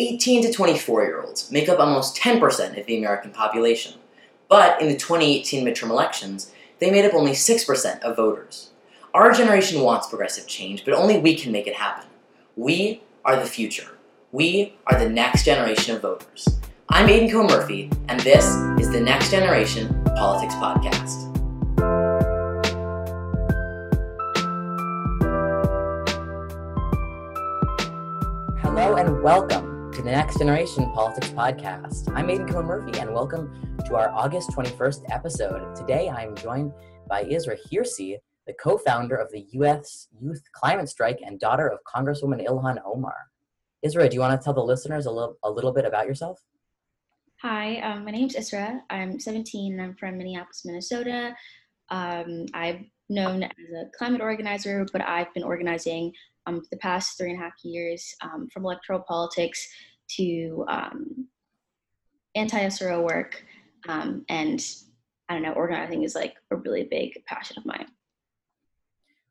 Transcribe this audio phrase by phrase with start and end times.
[0.00, 3.94] 18 to 24 year olds make up almost 10% of the American population,
[4.48, 8.70] but in the 2018 midterm elections, they made up only 6% of voters.
[9.12, 12.08] Our generation wants progressive change, but only we can make it happen.
[12.54, 13.88] We are the future.
[14.30, 16.46] We are the next generation of voters.
[16.88, 18.44] I'm Aidan Kohn Murphy, and this
[18.80, 21.24] is the Next Generation Politics Podcast.
[28.60, 29.67] Hello and welcome
[29.98, 32.12] to the Next Generation Politics Podcast.
[32.14, 33.52] I'm Aidan Kohn Murphy, and welcome
[33.84, 35.74] to our August 21st episode.
[35.74, 36.72] Today I'm joined
[37.08, 41.80] by Isra Hirsi, the co founder of the US Youth Climate Strike and daughter of
[41.82, 43.16] Congresswoman Ilhan Omar.
[43.84, 46.40] Isra, do you want to tell the listeners a little, a little bit about yourself?
[47.42, 48.78] Hi, um, my is Isra.
[48.90, 51.34] I'm 17 and I'm from Minneapolis, Minnesota.
[51.88, 56.12] Um, I've known as a climate organizer, but I've been organizing
[56.48, 59.68] um, the past three and a half years um, from electoral politics
[60.16, 61.28] to um,
[62.34, 63.44] anti SRO work.
[63.88, 64.64] Um, and
[65.28, 67.86] I don't know, organizing is like a really big passion of mine.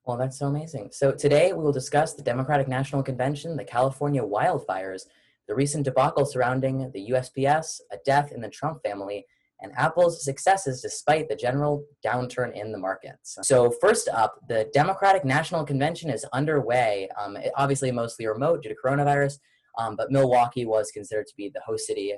[0.06, 0.90] Well, that's so amazing.
[0.94, 5.04] So today we will discuss the Democratic National Convention, the California wildfires,
[5.48, 9.26] the recent debacle surrounding the USPS, a death in the Trump family,
[9.62, 13.38] and Apple's successes despite the general downturn in the markets.
[13.42, 18.76] So, first up, the Democratic National Convention is underway, um, obviously mostly remote due to
[18.76, 19.40] coronavirus,
[19.78, 22.14] um, but Milwaukee was considered to be the host city.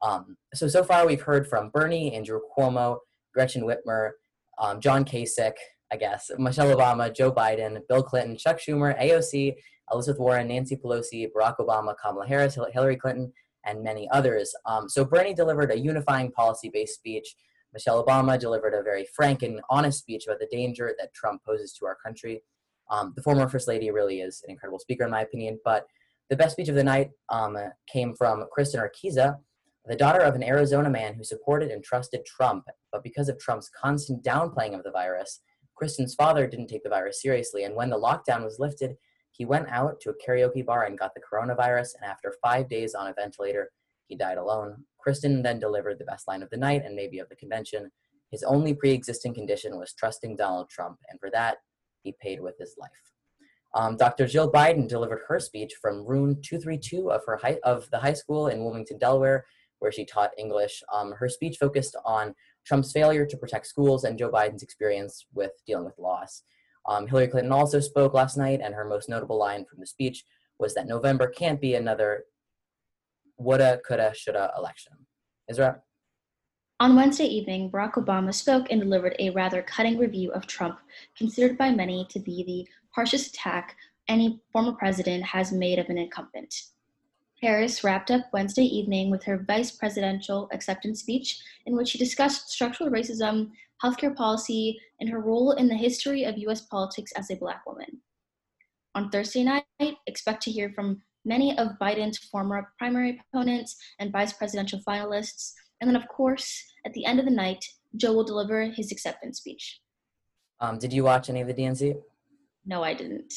[0.00, 2.98] Um, so, so far we've heard from Bernie, Andrew Cuomo,
[3.34, 4.12] Gretchen Whitmer,
[4.58, 5.52] um, John Kasich,
[5.92, 9.54] I guess, Michelle Obama, Joe Biden, Bill Clinton, Chuck Schumer, AOC,
[9.92, 13.32] Elizabeth Warren, Nancy Pelosi, Barack Obama, Kamala Harris, Hillary Clinton,
[13.64, 14.54] and many others.
[14.66, 17.34] Um, so Bernie delivered a unifying policy-based speech.
[17.72, 21.72] Michelle Obama delivered a very frank and honest speech about the danger that Trump poses
[21.74, 22.42] to our country.
[22.90, 25.58] Um, the former First Lady really is an incredible speaker, in my opinion.
[25.64, 25.86] But
[26.30, 27.56] the best speech of the night um,
[27.92, 29.36] came from Kristen Urquiza,
[29.86, 32.64] the daughter of an Arizona man who supported and trusted Trump.
[32.92, 35.40] But because of Trump's constant downplaying of the virus,
[35.74, 37.64] Kristen's father didn't take the virus seriously.
[37.64, 38.96] And when the lockdown was lifted,
[39.38, 42.94] he went out to a karaoke bar and got the coronavirus, and after five days
[42.94, 43.70] on a ventilator,
[44.08, 44.84] he died alone.
[44.98, 47.90] Kristen then delivered the best line of the night and maybe of the convention.
[48.32, 51.58] His only pre existing condition was trusting Donald Trump, and for that,
[52.02, 52.90] he paid with his life.
[53.74, 54.26] Um, Dr.
[54.26, 58.48] Jill Biden delivered her speech from room 232 of, her high, of the high school
[58.48, 59.44] in Wilmington, Delaware,
[59.78, 60.82] where she taught English.
[60.92, 62.34] Um, her speech focused on
[62.66, 66.42] Trump's failure to protect schools and Joe Biden's experience with dealing with loss.
[66.88, 70.24] Um, Hillary Clinton also spoke last night, and her most notable line from the speech
[70.58, 72.24] was that November can't be another
[73.36, 74.94] woulda, coulda, shoulda election.
[75.50, 75.80] Isra?
[76.80, 80.78] On Wednesday evening, Barack Obama spoke and delivered a rather cutting review of Trump,
[81.16, 83.76] considered by many to be the harshest attack
[84.08, 86.54] any former president has made of an incumbent.
[87.40, 92.50] Harris wrapped up Wednesday evening with her vice presidential acceptance speech, in which she discussed
[92.50, 93.50] structural racism,
[93.82, 98.00] healthcare policy, and her role in the history of US politics as a Black woman.
[98.96, 99.64] On Thursday night,
[100.08, 105.52] expect to hear from many of Biden's former primary opponents and vice presidential finalists.
[105.80, 107.64] And then, of course, at the end of the night,
[107.96, 109.80] Joe will deliver his acceptance speech.
[110.60, 111.96] Um, did you watch any of the DNC?
[112.66, 113.32] No, I didn't.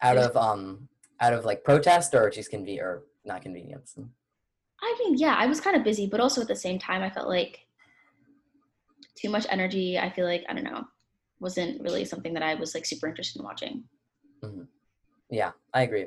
[0.00, 0.88] Out of um,
[1.22, 3.96] out of like protest or just conven or not convenience.
[4.82, 7.08] I mean, yeah, I was kind of busy, but also at the same time, I
[7.08, 7.60] felt like
[9.14, 9.98] too much energy.
[9.98, 10.84] I feel like I don't know,
[11.38, 13.84] wasn't really something that I was like super interested in watching.
[14.44, 14.64] Mm-hmm.
[15.30, 16.06] Yeah, I agree.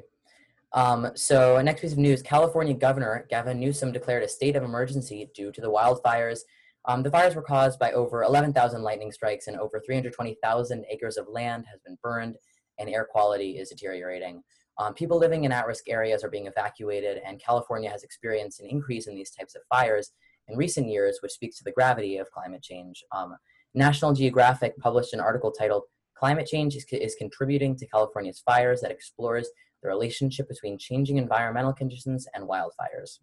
[0.74, 5.30] Um, so next piece of news: California Governor Gavin Newsom declared a state of emergency
[5.34, 6.42] due to the wildfires.
[6.88, 11.28] Um, the fires were caused by over 11,000 lightning strikes and over 320,000 acres of
[11.28, 12.36] land has been burned,
[12.78, 14.44] and air quality is deteriorating.
[14.78, 19.08] Um, people living in at-risk areas are being evacuated, and California has experienced an increase
[19.08, 20.12] in these types of fires
[20.48, 23.04] in recent years, which speaks to the gravity of climate change.
[23.12, 23.36] Um,
[23.74, 25.84] National Geographic published an article titled
[26.16, 29.50] Climate Change is, is Contributing to California's Fires that explores
[29.82, 33.20] the relationship between changing environmental conditions and wildfires.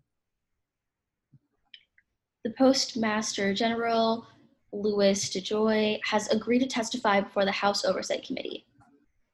[2.44, 4.26] The Postmaster General,
[4.72, 8.66] Louis DeJoy, has agreed to testify before the House Oversight Committee.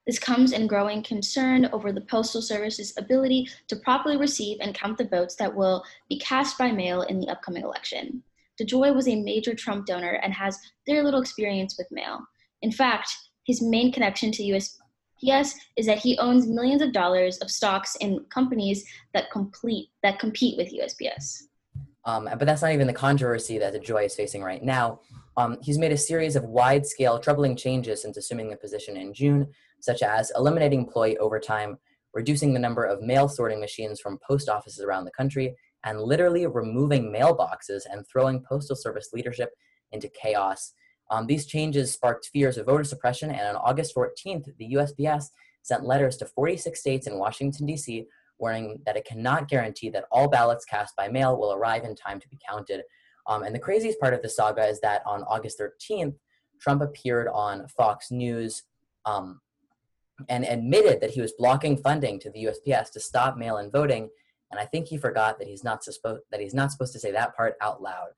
[0.08, 4.96] This comes in growing concern over the Postal Service's ability to properly receive and count
[4.96, 8.22] the votes that will be cast by mail in the upcoming election.
[8.58, 12.26] DeJoy was a major Trump donor and has very little experience with mail.
[12.62, 13.14] In fact,
[13.44, 18.24] his main connection to USPS is that he owns millions of dollars of stocks in
[18.30, 21.42] companies that complete that compete with USPS.
[22.06, 25.00] Um, but that's not even the controversy that DeJoy is facing right now.
[25.38, 29.46] Um, he's made a series of wide-scale, troubling changes since assuming the position in June,
[29.78, 31.78] such as eliminating employee overtime,
[32.12, 35.54] reducing the number of mail sorting machines from post offices around the country,
[35.84, 39.50] and literally removing mailboxes and throwing Postal Service leadership
[39.92, 40.72] into chaos.
[41.08, 45.26] Um, these changes sparked fears of voter suppression, and on August 14th, the USPS
[45.62, 48.06] sent letters to 46 states and Washington, D.C.,
[48.40, 52.18] warning that it cannot guarantee that all ballots cast by mail will arrive in time
[52.18, 52.82] to be counted.
[53.28, 56.14] Um, and the craziest part of the saga is that on August 13th,
[56.60, 58.62] Trump appeared on Fox News
[59.04, 59.40] um,
[60.28, 64.08] and admitted that he was blocking funding to the USPS to stop mail-in voting.
[64.50, 67.12] And I think he forgot that he's not supposed that he's not supposed to say
[67.12, 68.08] that part out loud.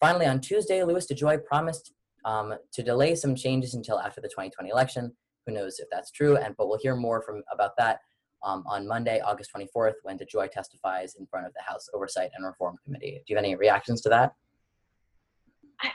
[0.00, 1.92] Finally, on Tuesday, Louis DeJoy promised
[2.24, 5.12] um, to delay some changes until after the 2020 election.
[5.46, 6.36] Who knows if that's true?
[6.36, 8.00] And but we'll hear more from about that
[8.42, 12.46] um, on Monday, August 24th, when DeJoy testifies in front of the House Oversight and
[12.46, 13.22] Reform Committee.
[13.26, 14.32] Do you have any reactions to that?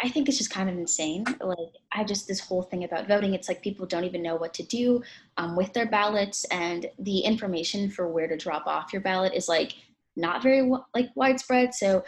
[0.02, 1.26] I think it's just kind of insane.
[1.40, 1.58] Like,
[1.92, 4.64] I just, this whole thing about voting, it's like people don't even know what to
[4.64, 5.04] do
[5.38, 9.48] um, with their ballots, and the information for where to drop off your ballot is
[9.48, 9.74] like
[10.16, 11.76] not very like widespread.
[11.76, 12.04] So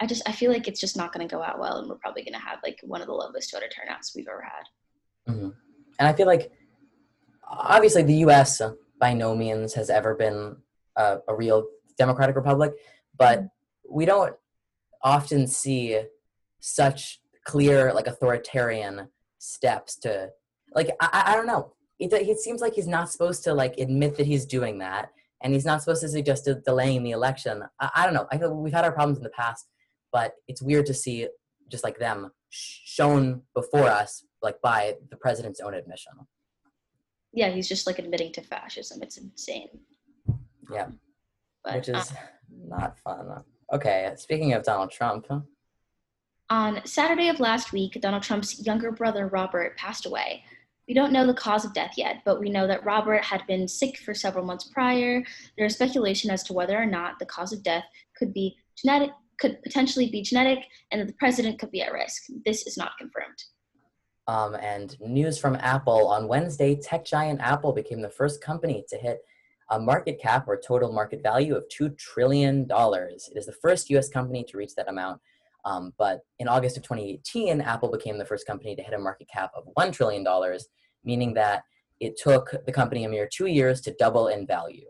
[0.00, 1.96] I just, I feel like it's just not going to go out well, and we're
[1.96, 5.32] probably going to have like one of the lowest voter turnouts we've ever had.
[5.32, 5.50] Mm-hmm.
[5.98, 6.52] And I feel like,
[7.48, 8.60] obviously, the U.S.
[9.00, 10.56] by no means has ever been
[10.96, 11.66] a, a real
[11.96, 12.74] democratic republic,
[13.16, 13.94] but mm-hmm.
[13.94, 14.36] we don't
[15.02, 16.02] often see
[16.60, 19.08] such clear like authoritarian
[19.38, 20.28] steps to
[20.74, 21.72] like i, I don't know.
[21.98, 25.10] It, it seems like he's not supposed to like admit that he's doing that
[25.42, 27.64] and he's not supposed to suggest delaying the election.
[27.80, 28.28] I, I, don't know.
[28.30, 29.66] I feel we've had our problems in the past
[30.12, 31.28] but it's weird to see
[31.70, 36.12] just like them shown before us like by the president's own admission.
[37.32, 39.02] Yeah he's just like admitting to fascism.
[39.02, 39.68] It's insane.
[40.72, 40.88] Yeah.
[41.64, 42.16] But, which is um,
[42.68, 43.42] not fun.
[43.72, 45.26] Okay speaking of donald trump
[46.50, 50.44] on Saturday of last week, Donald Trump's younger brother Robert passed away.
[50.86, 53.68] We don't know the cause of death yet, but we know that Robert had been
[53.68, 55.22] sick for several months prior.
[55.56, 57.84] There is speculation as to whether or not the cause of death
[58.16, 60.60] could be genetic, could potentially be genetic,
[60.90, 62.22] and that the president could be at risk.
[62.46, 63.44] This is not confirmed.
[64.26, 68.96] Um, and news from Apple on Wednesday, tech giant Apple became the first company to
[68.96, 69.20] hit
[69.70, 72.66] a market cap or total market value of $2 trillion.
[72.70, 75.20] It is the first US company to reach that amount.
[75.68, 79.28] Um, but in August of 2018, Apple became the first company to hit a market
[79.28, 80.26] cap of $1 trillion,
[81.04, 81.62] meaning that
[82.00, 84.86] it took the company a mere two years to double in value.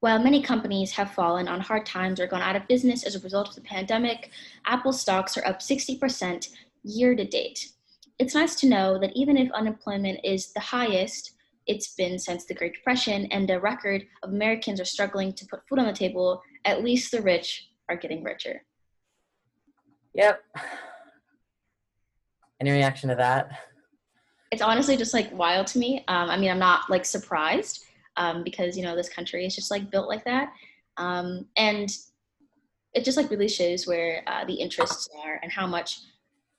[0.00, 3.20] While many companies have fallen on hard times or gone out of business as a
[3.20, 4.30] result of the pandemic,
[4.66, 6.50] Apple stocks are up 60%
[6.84, 7.72] year to date.
[8.20, 11.32] It's nice to know that even if unemployment is the highest
[11.66, 15.60] it's been since the Great Depression and a record of Americans are struggling to put
[15.68, 18.64] food on the table, at least the rich are getting richer.
[20.14, 20.42] Yep.
[22.60, 23.50] Any reaction to that?
[24.50, 26.04] It's honestly just like wild to me.
[26.08, 27.84] Um, I mean, I'm not like surprised
[28.16, 30.52] um, because you know this country is just like built like that,
[30.96, 31.90] um, and
[32.94, 36.00] it just like really shows where uh, the interests are and how much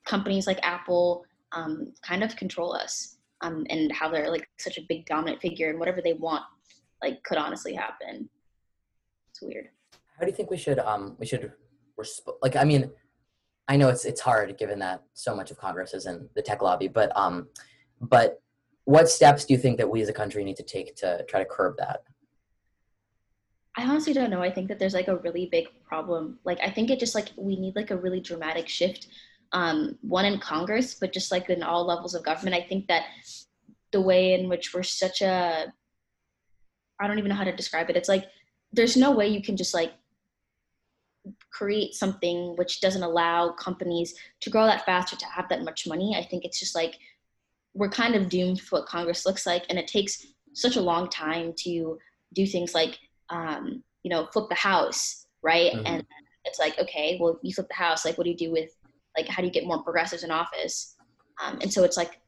[0.05, 4.85] companies like Apple um, kind of control us, um, and how they're like such a
[4.87, 6.43] big dominant figure and whatever they want
[7.01, 8.29] like could honestly happen.
[9.31, 9.69] It's weird.
[10.19, 11.53] How do you think we should um we should
[11.99, 12.91] resp- like I mean
[13.69, 16.61] I know it's it's hard given that so much of Congress is in the tech
[16.61, 17.47] lobby, but um
[18.01, 18.41] but
[18.83, 21.39] what steps do you think that we as a country need to take to try
[21.39, 22.01] to curb that?
[23.77, 24.41] I honestly don't know.
[24.41, 26.39] I think that there's like a really big problem.
[26.43, 29.07] Like I think it just like we need like a really dramatic shift.
[29.51, 32.55] Um, one in Congress, but just like in all levels of government.
[32.55, 33.05] I think that
[33.91, 35.71] the way in which we're such a
[36.99, 37.95] I don't even know how to describe it.
[37.95, 38.25] It's like
[38.73, 39.93] there's no way you can just like
[41.51, 45.87] create something which doesn't allow companies to grow that fast or to have that much
[45.87, 46.15] money.
[46.15, 46.97] I think it's just like
[47.73, 51.09] we're kind of doomed for what Congress looks like, and it takes such a long
[51.09, 51.97] time to
[52.33, 52.97] do things like
[53.29, 55.73] um, you know flip the house, right?
[55.73, 55.85] Mm-hmm.
[55.85, 56.05] And
[56.45, 58.75] it's like okay, well you flip the house, like what do you do with
[59.17, 60.95] like how do you get more progressives in office?
[61.43, 62.19] Um, and so it's like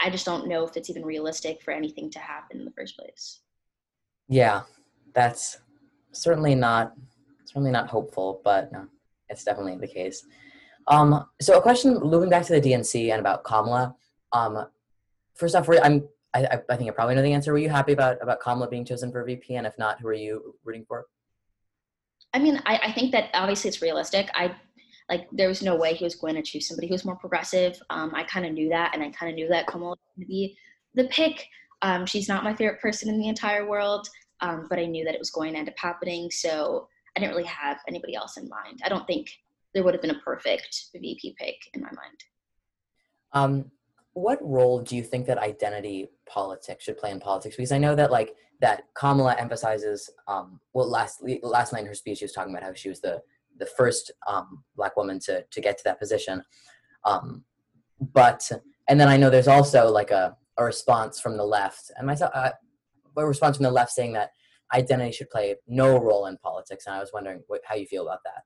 [0.00, 2.96] I just don't know if it's even realistic for anything to happen in the first
[2.96, 3.40] place.
[4.28, 4.62] Yeah,
[5.12, 5.58] that's
[6.12, 6.94] certainly not
[7.48, 8.86] certainly not hopeful, but no,
[9.28, 10.26] it's definitely the case.
[10.86, 13.94] Um, so a question looping back to the DNC and about Kamala.
[14.32, 14.66] Um,
[15.34, 17.52] first off, I'm I, I think I probably know the answer.
[17.52, 19.54] Were you happy about about Kamala being chosen for VP?
[19.54, 21.06] And if not, who are you rooting for?
[22.34, 24.28] I mean, I, I think that obviously it's realistic.
[24.34, 24.54] I
[25.08, 27.80] like there was no way he was going to choose somebody who was more progressive.
[27.88, 30.26] Um, I kind of knew that, and I kind of knew that Kamala was going
[30.26, 30.56] to be
[30.94, 31.46] the pick.
[31.80, 34.08] Um, she's not my favorite person in the entire world,
[34.40, 36.30] um, but I knew that it was going to end up happening.
[36.30, 36.88] So
[37.18, 38.80] I didn't really have anybody else in mind.
[38.84, 39.28] I don't think
[39.74, 42.20] there would have been a perfect VP pick in my mind.
[43.32, 43.70] Um,
[44.12, 47.96] what role do you think that identity politics should play in politics because I know
[47.96, 52.32] that like that Kamala emphasizes um well last last night in her speech she was
[52.32, 53.22] talking about how she was the
[53.58, 56.42] the first um black woman to to get to that position
[57.04, 57.44] um
[58.12, 58.50] but
[58.88, 62.32] and then I know there's also like a a response from the left and myself
[62.34, 62.50] uh,
[63.16, 64.30] a response from the left saying that
[64.72, 68.06] identity should play no role in politics and I was wondering what, how you feel
[68.06, 68.42] about that.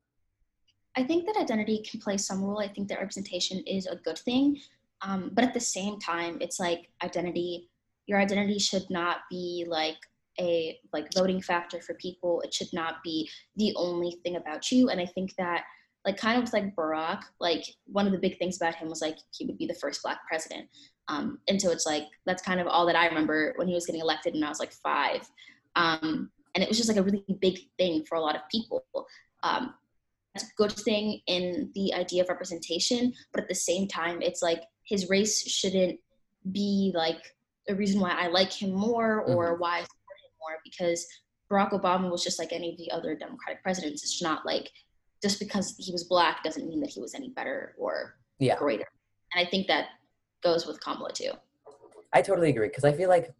[0.97, 2.61] I think that identity can play some role.
[2.61, 4.61] I think that representation is a good thing.
[5.01, 7.69] Um, but at the same time, it's like identity,
[8.07, 9.97] your identity should not be like
[10.41, 12.41] a like voting factor for people.
[12.43, 14.91] It should not be the only thing about you.
[14.91, 15.65] And I think that
[16.05, 19.17] like kind of like Barack, like one of the big things about him was like
[19.31, 20.69] he would be the first black president.
[21.09, 23.87] Um, and so it's like that's kind of all that I remember when he was
[23.87, 25.29] getting elected and I was like five.
[25.77, 28.85] Um, and it was just like a really big thing for a lot of people.
[29.43, 29.75] Um,
[30.35, 34.43] that's a good thing in the idea of representation, but at the same time, it's
[34.43, 35.99] like his race shouldn't
[36.51, 37.21] be like
[37.67, 39.61] the reason why I like him more or mm-hmm.
[39.61, 41.07] why I support him more because
[41.51, 44.03] Barack Obama was just like any of the other Democratic presidents.
[44.03, 44.71] It's not like
[45.23, 48.57] just because he was black doesn't mean that he was any better or yeah.
[48.57, 48.87] greater.
[49.35, 49.89] And I think that
[50.43, 51.33] goes with Kamala too.
[52.13, 53.33] I totally agree because I feel like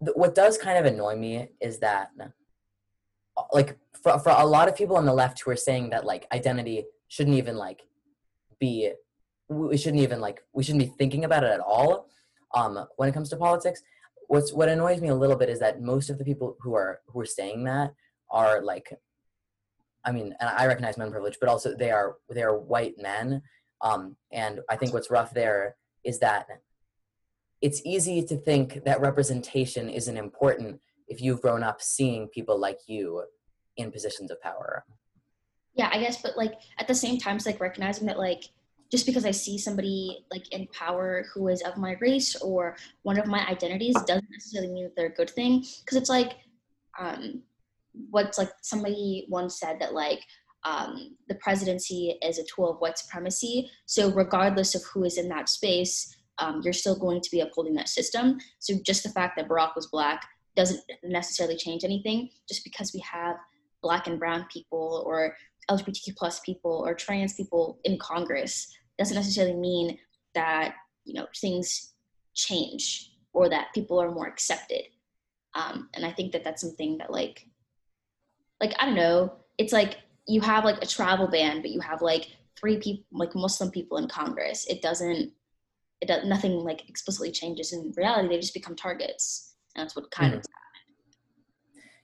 [0.00, 2.10] what does kind of annoy me is that
[3.52, 6.26] like for, for a lot of people on the left who are saying that like
[6.32, 7.82] identity shouldn't even like
[8.58, 8.92] be
[9.48, 12.08] we shouldn't even like we shouldn't be thinking about it at all
[12.54, 13.82] um, when it comes to politics
[14.28, 17.00] what's what annoys me a little bit is that most of the people who are
[17.06, 17.92] who are saying that
[18.30, 18.92] are like
[20.04, 23.42] i mean and i recognize men privilege but also they are they are white men
[23.82, 26.46] um, and i think what's rough there is that
[27.60, 32.78] it's easy to think that representation isn't important if you've grown up seeing people like
[32.86, 33.24] you
[33.76, 34.84] in positions of power
[35.74, 38.44] yeah i guess but like at the same time it's like recognizing that like
[38.90, 43.18] just because i see somebody like in power who is of my race or one
[43.18, 46.32] of my identities doesn't necessarily mean that they're a good thing because it's like
[46.98, 47.42] um
[48.10, 50.20] what's like somebody once said that like
[50.64, 53.70] um, the presidency is a tool of white supremacy.
[53.86, 57.74] So, regardless of who is in that space, um, you're still going to be upholding
[57.74, 58.38] that system.
[58.58, 62.30] So, just the fact that Barack was black doesn't necessarily change anything.
[62.48, 63.36] Just because we have
[63.82, 65.36] black and brown people or
[65.70, 69.98] LGBTQ plus people or trans people in Congress doesn't necessarily mean
[70.34, 71.94] that you know things
[72.34, 74.82] change or that people are more accepted.
[75.54, 77.46] Um, and I think that that's something that like,
[78.60, 82.02] like I don't know, it's like you have like a travel ban, but you have
[82.02, 82.28] like
[82.58, 84.66] three people, like Muslim people in Congress.
[84.66, 85.32] It doesn't,
[86.00, 88.28] it does nothing like explicitly changes in reality.
[88.28, 90.38] They just become targets, and that's what kind mm-hmm.
[90.38, 90.46] of.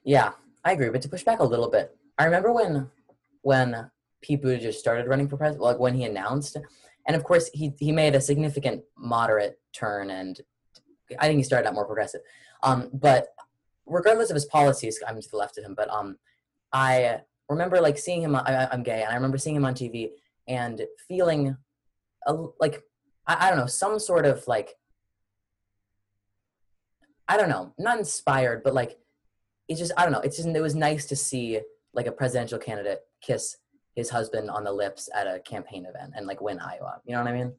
[0.05, 0.33] Yeah,
[0.65, 2.91] I agree, but to push back a little bit, I remember when
[3.43, 6.57] when Pete Buttigieg started running for president, like when he announced,
[7.07, 10.41] and of course he he made a significant moderate turn, and
[11.19, 12.21] I think he started out more progressive.
[12.63, 13.29] Um, but
[13.87, 15.75] regardless of his policies, I'm to the left of him.
[15.77, 16.19] But um,
[16.73, 18.35] I remember like seeing him.
[18.35, 20.11] I, am gay, and I remember seeing him on TV
[20.49, 21.57] and feeling
[22.27, 22.83] a, like
[23.27, 24.77] I, I don't know some sort of like
[27.29, 28.99] I don't know, not inspired, but like
[29.69, 30.21] it's just I don't know.
[30.21, 31.61] It's just it was nice to see
[31.93, 33.57] like a presidential candidate kiss
[33.95, 37.01] his husband on the lips at a campaign event and like win Iowa.
[37.05, 37.53] You know what I mean?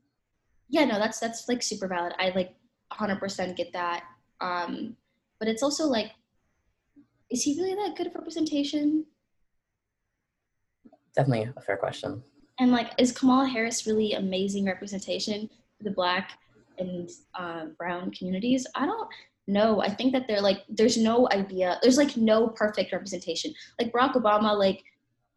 [0.70, 2.14] Yeah, no, that's that's like super valid.
[2.20, 2.56] I like
[2.94, 4.04] 100% get that.
[4.40, 4.96] Um,
[5.40, 6.12] but it's also like,
[7.30, 9.06] is he really that good of representation?
[11.16, 12.24] Definitely a fair question.
[12.60, 16.32] And like, is Kamala Harris really amazing representation for the Black
[16.78, 18.66] and um, Brown communities?
[18.76, 19.10] I don't
[19.48, 19.82] know.
[19.82, 21.80] i think that they're like there's no idea.
[21.82, 23.54] There's like no perfect representation.
[23.80, 24.84] Like barack obama like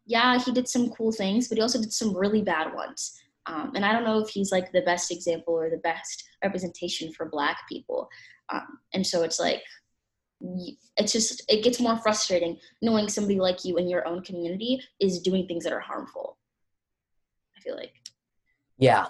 [0.05, 3.17] yeah he did some cool things but he also did some really bad ones.
[3.47, 7.11] Um, and i don't know if he's like the best example or the best representation
[7.13, 8.09] for black people.
[8.49, 9.63] Um, and so it's like
[10.97, 15.21] it's just it gets more frustrating knowing somebody like you in your own community is
[15.21, 16.37] doing things that are harmful
[17.61, 17.93] i feel like
[18.77, 19.05] yeah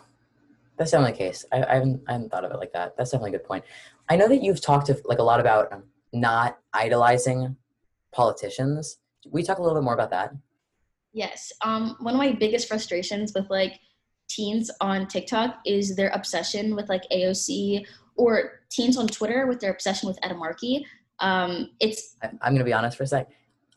[0.81, 1.45] that's definitely the case.
[1.51, 2.97] I, I, haven't, I haven't thought of it like that.
[2.97, 3.63] That's definitely a good point.
[4.09, 7.55] I know that you've talked to, like a lot about um, not idolizing
[8.11, 8.97] politicians.
[9.29, 10.33] we talk a little bit more about that?
[11.13, 11.53] Yes.
[11.63, 13.79] Um, one of my biggest frustrations with like
[14.27, 19.71] teens on TikTok is their obsession with like AOC or teens on Twitter with their
[19.71, 20.83] obsession with Ed Markey.
[21.19, 22.15] Um, it's.
[22.23, 23.29] I'm, I'm going to be honest for a sec.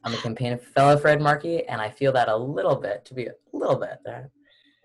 [0.04, 3.14] I'm a campaign fellow for Ed Markey, and I feel that a little bit, to
[3.14, 3.98] be a little bit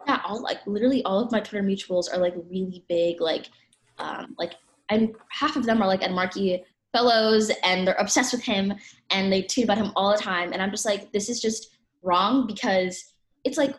[0.08, 3.50] yeah, all like literally all of my Twitter mutuals are like really big, like
[3.98, 4.54] um, like
[4.90, 8.74] I'm half of them are like Ed Markey fellows and they're obsessed with him
[9.12, 10.54] and they tweet about him all the time.
[10.54, 13.14] And I'm just like, this is just wrong because
[13.44, 13.76] it's like,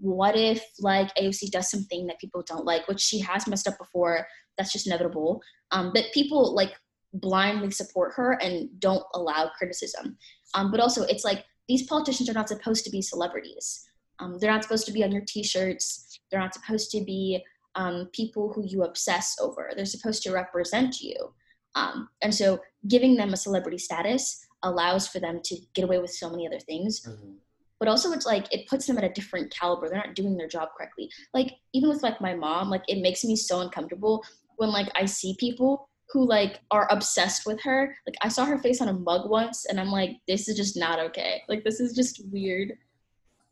[0.00, 3.78] what if like AOC does something that people don't like, which she has messed up
[3.78, 4.26] before,
[4.56, 5.42] that's just inevitable.
[5.72, 6.72] Um, but people like
[7.12, 10.16] blindly support her and don't allow criticism.
[10.54, 13.86] Um, but also, it's like these politicians are not supposed to be celebrities.
[14.18, 16.20] Um, they're not supposed to be on your T-shirts.
[16.30, 17.44] They're not supposed to be
[17.74, 19.72] um, people who you obsess over.
[19.74, 21.34] They're supposed to represent you.
[21.74, 26.10] Um, and so, giving them a celebrity status allows for them to get away with
[26.10, 27.04] so many other things.
[27.06, 27.32] Mm-hmm.
[27.80, 29.88] But also, it's like it puts them at a different caliber.
[29.88, 31.10] They're not doing their job correctly.
[31.32, 34.24] Like even with like my mom, like it makes me so uncomfortable
[34.56, 37.94] when like I see people who like are obsessed with her.
[38.06, 40.76] Like I saw her face on a mug once, and I'm like, this is just
[40.76, 41.42] not okay.
[41.48, 42.74] Like this is just weird.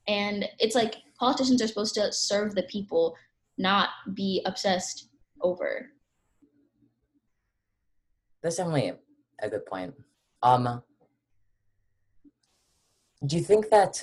[0.08, 3.16] And it's like politicians are supposed to serve the people,
[3.58, 5.08] not be obsessed
[5.40, 5.90] over.
[8.42, 8.92] That's definitely
[9.40, 9.94] a good point.
[10.42, 10.82] Um,
[13.26, 14.02] do you think that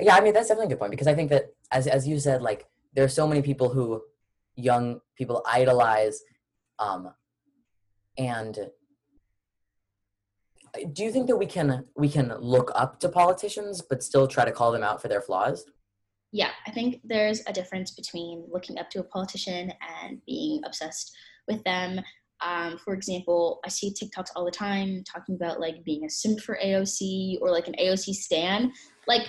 [0.00, 2.18] yeah i mean that's definitely a good point because i think that as, as you
[2.18, 4.00] said like there are so many people who
[4.56, 6.22] young people idolize
[6.78, 7.12] um
[8.16, 8.70] and
[10.92, 14.44] do you think that we can we can look up to politicians but still try
[14.44, 15.64] to call them out for their flaws
[16.32, 19.72] yeah i think there's a difference between looking up to a politician
[20.04, 22.00] and being obsessed with them
[22.40, 26.40] um, for example, I see TikToks all the time talking about like being a simp
[26.40, 28.72] for AOC or like an AOC stan.
[29.06, 29.22] Like,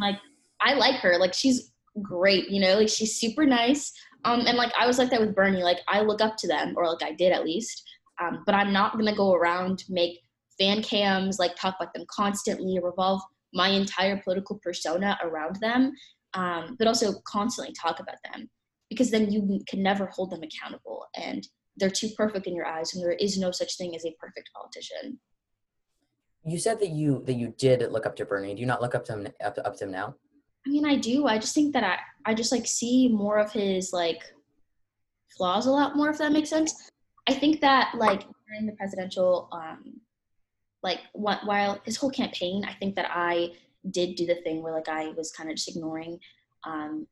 [0.00, 0.16] like
[0.60, 1.16] I like her.
[1.18, 3.92] Like she's great, you know, like she's super nice.
[4.24, 5.62] Um, and like I was like that with Bernie.
[5.62, 7.82] Like I look up to them, or like I did at least.
[8.20, 10.20] Um, but I'm not gonna go around make
[10.58, 15.92] fan cams, like talk about them constantly, revolve my entire political persona around them.
[16.34, 18.50] Um, but also constantly talk about them
[18.90, 21.46] because then you can never hold them accountable and
[21.76, 24.50] they're too perfect in your eyes and there is no such thing as a perfect
[24.54, 25.18] politician.
[26.46, 28.54] You said that you that you did look up to bernie.
[28.54, 30.14] Do you not look up to him up, up to him now?
[30.66, 31.26] I mean i do.
[31.26, 31.98] I just think that i
[32.30, 34.22] i just like see more of his like
[35.36, 36.90] flaws a lot more if that makes sense.
[37.26, 40.00] I think that like during the presidential um
[40.84, 43.48] like while his whole campaign i think that i
[43.90, 46.18] did do the thing where like i was kind of just ignoring
[46.64, 47.06] um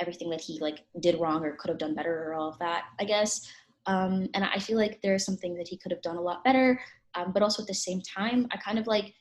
[0.00, 2.84] everything that he like did wrong or could have done better or all of that
[3.00, 3.50] i guess
[3.88, 6.20] um, and I feel like there are some things that he could have done a
[6.20, 6.78] lot better.
[7.14, 9.14] Um, but also at the same time, I kind of like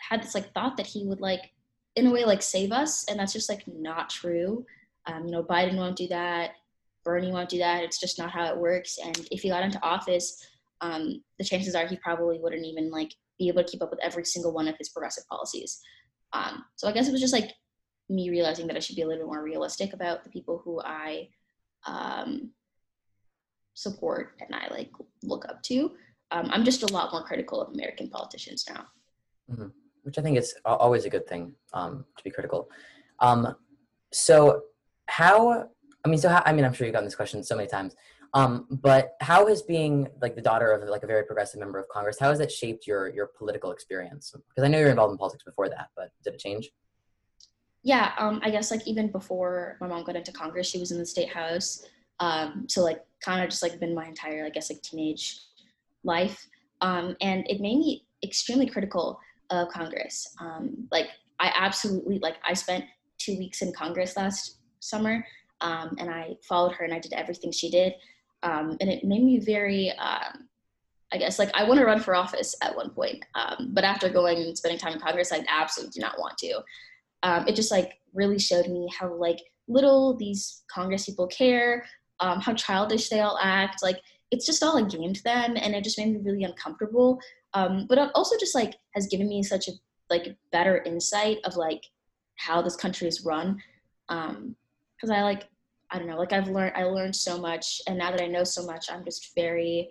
[0.00, 1.52] had this like thought that he would like,
[1.94, 4.66] in a way, like save us, and that's just like not true.
[5.06, 6.52] Um, you know, Biden won't do that.
[7.04, 7.84] Bernie won't do that.
[7.84, 8.98] It's just not how it works.
[9.02, 10.44] And if he got into office,
[10.82, 14.02] um, the chances are he probably wouldn't even like be able to keep up with
[14.02, 15.80] every single one of his progressive policies.
[16.32, 17.52] Um, so I guess it was just like
[18.08, 20.80] me realizing that I should be a little bit more realistic about the people who
[20.84, 21.28] I
[21.86, 22.50] um,
[23.74, 24.90] support and I like
[25.22, 25.92] look up to.
[26.30, 28.86] Um, I'm just a lot more critical of American politicians now.
[29.50, 29.68] Mm-hmm.
[30.02, 32.68] Which I think is always a good thing um, to be critical.
[33.20, 33.54] Um,
[34.12, 34.62] so
[35.06, 35.68] how?
[36.04, 37.94] I mean, so how, I mean, I'm sure you've gotten this question so many times.
[38.34, 41.88] Um, but how has being like the daughter of like a very progressive member of
[41.88, 44.32] Congress, how has that shaped your your political experience?
[44.48, 46.70] Because I know you're involved in politics before that, but did it change?
[47.82, 50.98] Yeah, um, I guess like even before my mom got into Congress, she was in
[50.98, 51.84] the state house.
[52.20, 55.40] Um, so like kind of just like been my entire, I guess, like teenage
[56.04, 56.46] life.
[56.80, 59.18] Um, and it made me extremely critical
[59.50, 60.34] of Congress.
[60.40, 61.08] Um, like
[61.40, 62.84] I absolutely like I spent
[63.18, 65.24] two weeks in Congress last summer,
[65.60, 67.94] um, and I followed her and I did everything she did,
[68.42, 69.90] um, and it made me very.
[69.92, 70.48] Um,
[71.14, 74.08] I guess like I want to run for office at one point, um, but after
[74.08, 76.62] going and spending time in Congress, I absolutely do not want to.
[77.46, 81.84] it just like really showed me how like little these Congress people care,
[82.20, 83.82] um, how childish they all act.
[83.82, 84.00] Like
[84.30, 87.20] it's just all a game to them, and it just made me really uncomfortable.
[87.54, 89.72] Um, but it also just like has given me such a
[90.08, 91.84] like better insight of like
[92.36, 93.60] how this country is run.
[94.08, 95.48] Because um, I like
[95.92, 98.44] I don't know, like I've learned I learned so much, and now that I know
[98.44, 99.90] so much, I'm just very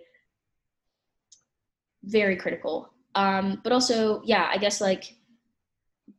[2.04, 2.92] very critical.
[3.14, 5.16] Um, but also, yeah, I guess like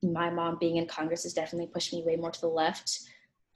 [0.03, 3.01] my mom being in Congress has definitely pushed me way more to the left,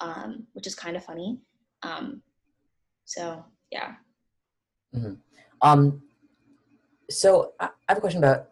[0.00, 1.38] um, which is kind of funny.
[1.82, 2.22] Um,
[3.04, 3.94] so yeah.
[4.94, 5.14] Mm-hmm.
[5.62, 6.02] Um,
[7.08, 8.50] so I have a question about.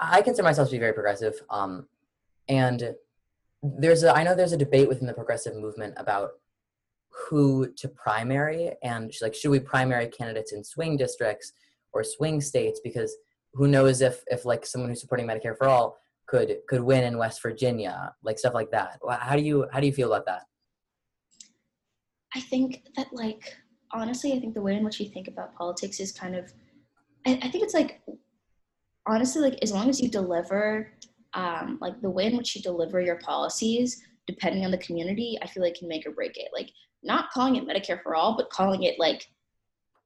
[0.00, 1.86] I consider myself to be very progressive, um,
[2.48, 2.94] and
[3.62, 6.32] there's a I know there's a debate within the progressive movement about
[7.10, 11.52] who to primary and she's like should we primary candidates in swing districts
[11.92, 13.16] or swing states because
[13.54, 17.18] who knows if if like someone who's supporting Medicare for all could could win in
[17.18, 18.98] West Virginia like stuff like that.
[19.20, 20.42] How do you how do you feel about that?
[22.34, 23.56] I think that like
[23.92, 26.52] honestly, I think the way in which you think about politics is kind of
[27.26, 28.00] I, I think it's like
[29.06, 30.92] honestly like as long as you deliver
[31.34, 35.46] um, like the way in which you deliver your policies depending on the community i
[35.46, 36.70] feel like can make or break it like
[37.02, 39.26] not calling it Medicare for all, but calling it like,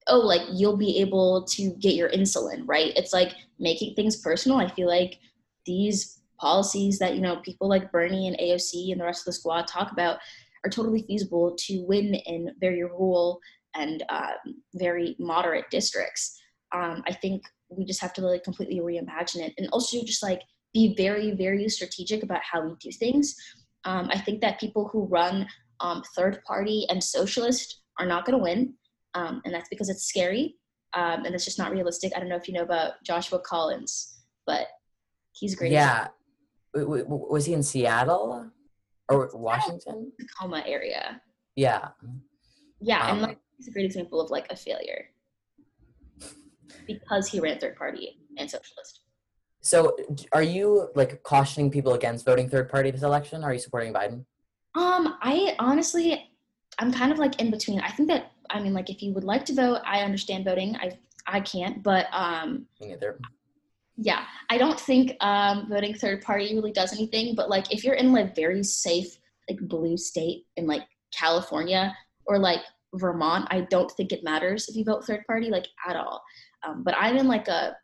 [0.09, 2.93] oh, like you'll be able to get your insulin, right?
[2.97, 4.59] It's like making things personal.
[4.59, 5.19] I feel like
[5.65, 9.33] these policies that, you know, people like Bernie and AOC and the rest of the
[9.33, 10.19] squad talk about
[10.65, 13.41] are totally feasible to win in very rural
[13.75, 16.41] and um, very moderate districts.
[16.73, 20.43] Um, I think we just have to like completely reimagine it and also just like
[20.75, 23.37] be very, very strategic about how we do things.
[23.85, 25.47] Um, I think that people who run
[25.83, 28.75] um, third party and socialist are not going to win.
[29.15, 30.57] Um, and that's because it's scary
[30.95, 32.13] um, and it's just not realistic.
[32.17, 34.69] I don't know if you know about Joshua Collins, but
[35.33, 35.73] he's great.
[35.73, 36.09] Yeah.
[36.75, 38.51] Was he in Seattle
[39.09, 40.13] or Washington?
[40.19, 41.21] Tacoma area.
[41.57, 41.89] Yeah.
[42.81, 43.11] Yeah.
[43.11, 45.07] and um, like, he's a great example of like a failure
[46.87, 49.01] because he ran third party and socialist.
[49.61, 49.97] So,
[50.33, 53.45] are you like cautioning people against voting third party this election?
[53.45, 54.25] Are you supporting Biden?
[54.75, 56.31] Um, I honestly,
[56.79, 57.81] I'm kind of like in between.
[57.81, 60.77] I think that I mean, like, if you would like to vote, I understand voting.
[60.77, 63.19] I I can't, but um, me neither.
[63.97, 67.35] Yeah, I don't think um, voting third party really does anything.
[67.35, 70.83] But like, if you're in like very safe like blue state in like
[71.13, 72.61] California or like
[72.95, 76.23] Vermont, I don't think it matters if you vote third party like at all.
[76.67, 77.77] Um, but I'm in like a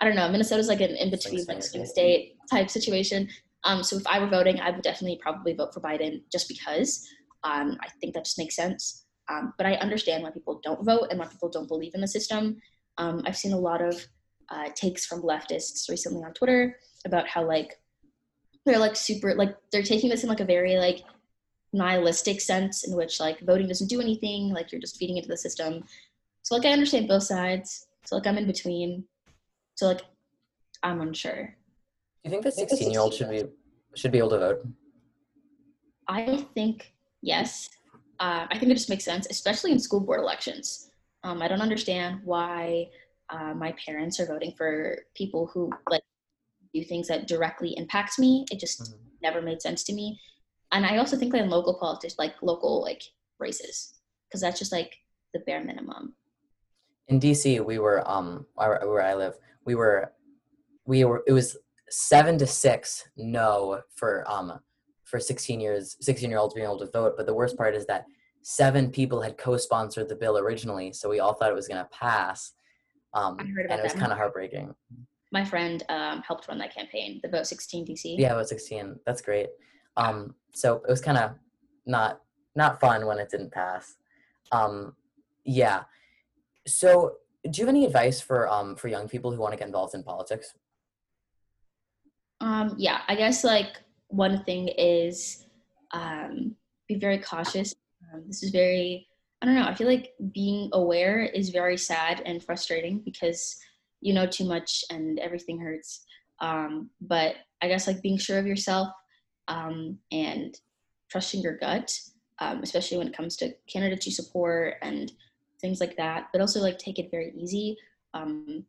[0.00, 3.28] I don't know, Minnesota's like an in between like swing state type situation.
[3.64, 7.06] Um, so if I were voting, I would definitely probably vote for Biden just because
[7.44, 9.04] um, I think that just makes sense.
[9.30, 12.08] Um, but I understand why people don't vote and why people don't believe in the
[12.08, 12.60] system.
[12.98, 14.04] Um, I've seen a lot of
[14.48, 17.78] uh, takes from leftists recently on Twitter about how like
[18.64, 21.02] they're like super like they're taking this in like a very like
[21.72, 25.36] nihilistic sense in which like voting doesn't do anything, like you're just feeding into the
[25.36, 25.84] system.
[26.42, 27.86] So like I understand both sides.
[28.04, 29.04] So like I'm in between.
[29.76, 30.02] So like
[30.82, 31.56] I'm unsure.
[32.24, 33.44] Do you think the 16 year old should be
[33.94, 34.68] should be able to vote?
[36.08, 37.68] I think yes.
[38.20, 40.90] Uh, I think it just makes sense, especially in school board elections.
[41.24, 42.88] Um, I don't understand why
[43.30, 46.02] uh, my parents are voting for people who like
[46.72, 48.44] do things that directly impacts me.
[48.50, 48.98] It just mm-hmm.
[49.22, 50.20] never made sense to me.
[50.70, 53.02] And I also think that in local politics, like local like
[53.38, 53.94] races,
[54.28, 54.96] because that's just like
[55.34, 56.14] the bare minimum.
[57.08, 60.12] In DC, we were um where I live, we were
[60.86, 61.56] we were it was
[61.92, 64.58] seven to six no for um
[65.04, 67.14] for 16 years 16 year olds being able to vote.
[67.18, 68.06] But the worst part is that
[68.40, 71.90] seven people had co-sponsored the bill originally so we all thought it was going to
[71.90, 72.54] pass.
[73.12, 74.74] Um and it was kind of heartbreaking.
[75.32, 79.20] My friend um, helped run that campaign the vote 16 dc yeah vote 16 that's
[79.20, 79.48] great.
[79.98, 81.32] Um so it was kind of
[81.84, 82.22] not
[82.56, 83.96] not fun when it didn't pass.
[84.50, 84.96] Um
[85.44, 85.82] yeah.
[86.66, 89.66] So do you have any advice for um for young people who want to get
[89.66, 90.54] involved in politics
[92.42, 95.46] um, yeah, I guess like one thing is
[95.92, 96.56] um,
[96.88, 97.72] be very cautious.
[98.12, 99.06] Um, this is very,
[99.40, 103.56] I don't know, I feel like being aware is very sad and frustrating because
[104.00, 106.04] you know too much and everything hurts.
[106.40, 108.88] Um, but I guess like being sure of yourself
[109.46, 110.58] um, and
[111.10, 111.96] trusting your gut,
[112.40, 115.12] um, especially when it comes to candidates you support and
[115.60, 116.26] things like that.
[116.32, 117.76] But also like take it very easy.
[118.14, 118.64] Um,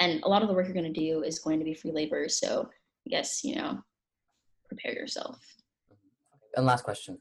[0.00, 1.92] and a lot of the work you're going to do is going to be free
[1.92, 2.26] labor.
[2.30, 2.70] So
[3.06, 3.82] I guess, you know,
[4.68, 5.38] prepare yourself.
[6.56, 7.18] And last question.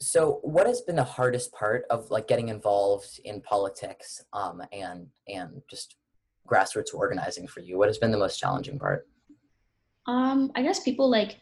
[0.00, 5.06] So what has been the hardest part of like getting involved in politics um, and
[5.28, 5.96] and just
[6.46, 7.78] grassroots organizing for you?
[7.78, 9.06] What has been the most challenging part?
[10.06, 11.36] Um, I guess people like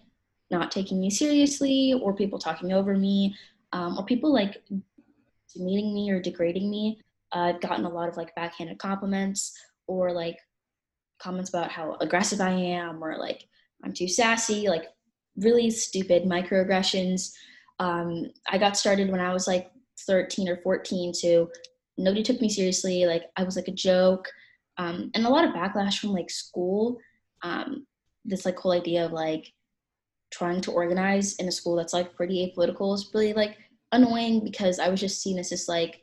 [0.50, 3.34] not taking me seriously or people talking over me
[3.72, 4.62] um, or people like
[5.54, 7.00] demeaning me or degrading me.
[7.34, 9.52] Uh, I've gotten a lot of like backhanded compliments
[9.86, 10.36] or like
[11.20, 13.46] comments about how aggressive I am or like
[13.82, 14.86] I'm too sassy, like
[15.36, 17.32] really stupid microaggressions.
[17.78, 19.70] Um, I got started when I was like
[20.06, 21.48] 13 or 14 to
[21.98, 23.06] nobody took me seriously.
[23.06, 24.28] Like I was like a joke.
[24.78, 26.98] Um, and a lot of backlash from like school.
[27.42, 27.86] Um,
[28.24, 29.52] this like whole idea of like
[30.30, 33.56] trying to organize in a school that's like pretty apolitical is really like
[33.92, 36.02] annoying because I was just seen as this like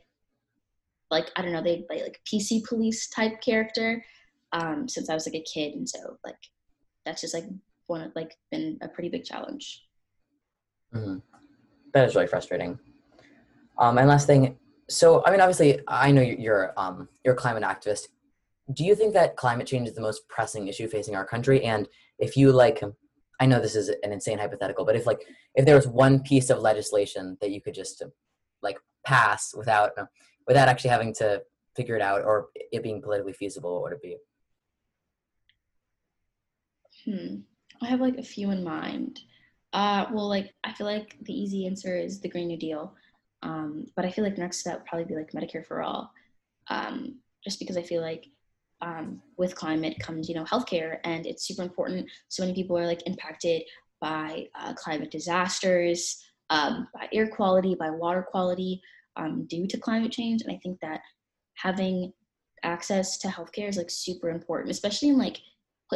[1.10, 4.04] like I don't know they like PC police type character
[4.52, 6.36] um, since I was like a kid and so like
[7.04, 7.46] that's just like
[7.90, 9.84] one like been a pretty big challenge.
[10.94, 11.18] Mm-hmm.
[11.92, 12.78] That is really frustrating.
[13.78, 14.56] Um, and last thing,
[14.88, 18.08] so I mean, obviously, I know you're um, you're a climate activist.
[18.72, 21.62] Do you think that climate change is the most pressing issue facing our country?
[21.64, 22.82] And if you like,
[23.40, 26.50] I know this is an insane hypothetical, but if like if there was one piece
[26.50, 28.02] of legislation that you could just
[28.62, 29.92] like pass without
[30.46, 31.42] without actually having to
[31.74, 34.16] figure it out or it being politically feasible, what would it be?
[37.04, 37.49] Hmm.
[37.82, 39.20] I have like a few in mind.
[39.72, 42.94] Uh, well, like I feel like the easy answer is the Green New Deal.
[43.42, 46.12] Um, but I feel like next step would probably be like Medicare for all,
[46.68, 48.26] um, just because I feel like
[48.82, 52.10] um, with climate comes you know healthcare, and it's super important.
[52.28, 53.62] So many people are like impacted
[54.00, 58.82] by uh, climate disasters, um, by air quality, by water quality,
[59.16, 60.42] um, due to climate change.
[60.42, 61.00] And I think that
[61.54, 62.12] having
[62.62, 65.38] access to healthcare is like super important, especially in like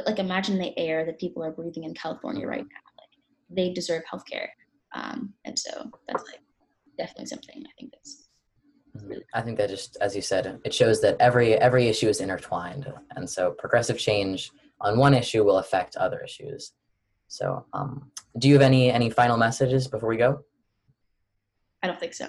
[0.06, 2.84] like imagine the air that people are breathing in California right now.
[2.98, 3.10] Like
[3.50, 4.48] they deserve healthcare,
[4.94, 6.40] um, and so that's like
[6.98, 8.28] definitely something I think that's.
[9.34, 12.92] I think that just as you said, it shows that every every issue is intertwined,
[13.16, 16.72] and so progressive change on one issue will affect other issues.
[17.28, 20.44] So, um, do you have any any final messages before we go?
[21.82, 22.28] I don't think so.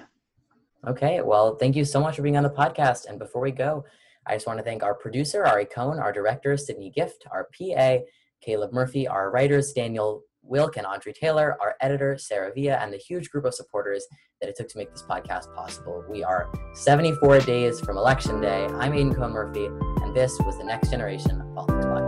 [0.87, 3.07] Okay, well, thank you so much for being on the podcast.
[3.07, 3.85] And before we go,
[4.27, 7.97] I just want to thank our producer, Ari Cohn, our director, Sydney Gift, our PA,
[8.41, 12.97] Caleb Murphy, our writers, Daniel Wilk and Audrey Taylor, our editor, Sarah Villa, and the
[12.97, 14.05] huge group of supporters
[14.41, 16.03] that it took to make this podcast possible.
[16.09, 18.65] We are 74 days from Election Day.
[18.65, 22.04] I'm Aidan Kohn Murphy, and this was the Next Generation Politics Podcast.